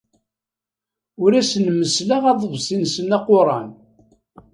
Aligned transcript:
Ur 1.23 1.31
asen-messleɣ 1.41 2.23
aḍebsi-nsen 2.31 3.15
aquran. 3.17 3.69